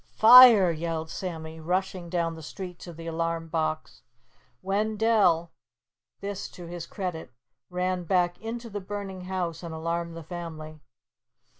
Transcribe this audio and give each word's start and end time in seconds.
"Fire!!!" 0.15 0.71
yelled 0.71 1.11
Sammy, 1.11 1.59
dashing 1.59 2.09
down 2.09 2.33
the 2.33 2.41
street 2.41 2.79
to 2.79 2.91
the 2.91 3.05
alarm 3.05 3.49
box. 3.49 4.01
Wendell 4.63 5.51
this 6.21 6.49
to 6.49 6.65
his 6.65 6.87
credit 6.87 7.31
ran 7.69 8.05
back 8.05 8.41
into 8.41 8.67
the 8.67 8.81
burning 8.81 9.25
house 9.25 9.61
and 9.61 9.75
alarmed 9.75 10.17
the 10.17 10.23
family. 10.23 10.79